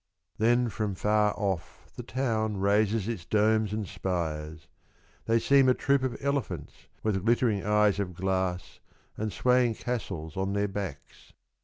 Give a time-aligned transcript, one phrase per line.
[0.39, 4.67] Then from far off the town Raises its domes and spires—
[5.27, 8.79] they seem A troop of elephants with glittering eyes of glass
[9.15, 11.35] And swaying castles on their backs: 43 Soliloquy and Speech.